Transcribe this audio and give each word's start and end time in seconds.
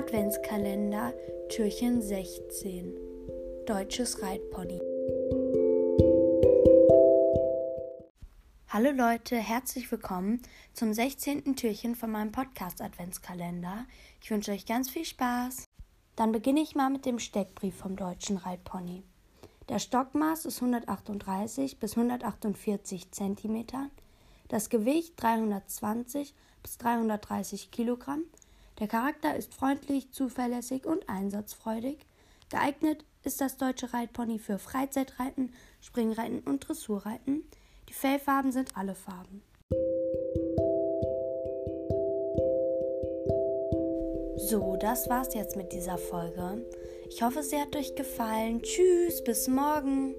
Adventskalender 0.00 1.12
Türchen 1.50 2.00
16 2.00 2.96
Deutsches 3.66 4.22
Reitpony 4.22 4.80
Hallo 8.70 8.92
Leute, 8.92 9.36
herzlich 9.36 9.92
willkommen 9.92 10.40
zum 10.72 10.94
16. 10.94 11.54
Türchen 11.54 11.94
von 11.96 12.10
meinem 12.10 12.32
Podcast 12.32 12.80
Adventskalender. 12.80 13.84
Ich 14.22 14.30
wünsche 14.30 14.52
euch 14.52 14.64
ganz 14.64 14.88
viel 14.88 15.04
Spaß. 15.04 15.66
Dann 16.16 16.32
beginne 16.32 16.62
ich 16.62 16.74
mal 16.74 16.88
mit 16.88 17.04
dem 17.04 17.18
Steckbrief 17.18 17.76
vom 17.76 17.96
Deutschen 17.96 18.38
Reitpony. 18.38 19.02
Der 19.68 19.80
Stockmaß 19.80 20.46
ist 20.46 20.62
138 20.62 21.78
bis 21.78 21.98
148 21.98 23.10
cm, 23.10 23.66
das 24.48 24.70
Gewicht 24.70 25.12
320 25.18 26.34
bis 26.62 26.78
330 26.78 27.70
Kilogramm 27.70 28.24
der 28.80 28.88
Charakter 28.88 29.36
ist 29.36 29.54
freundlich, 29.54 30.10
zuverlässig 30.10 30.86
und 30.86 31.08
einsatzfreudig. 31.08 31.98
Geeignet 32.48 33.04
ist 33.22 33.40
das 33.40 33.58
deutsche 33.58 33.92
Reitpony 33.92 34.38
für 34.38 34.58
Freizeitreiten, 34.58 35.52
Springreiten 35.80 36.40
und 36.40 36.66
Dressurreiten. 36.66 37.44
Die 37.88 37.92
Fellfarben 37.92 38.52
sind 38.52 38.76
alle 38.76 38.94
Farben. 38.94 39.42
So, 44.36 44.76
das 44.80 45.08
war's 45.10 45.34
jetzt 45.34 45.56
mit 45.56 45.72
dieser 45.72 45.98
Folge. 45.98 46.64
Ich 47.08 47.22
hoffe, 47.22 47.42
sie 47.42 47.60
hat 47.60 47.76
euch 47.76 47.94
gefallen. 47.94 48.62
Tschüss, 48.62 49.22
bis 49.22 49.46
morgen. 49.46 50.14